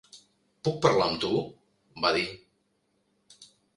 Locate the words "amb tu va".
1.11-2.13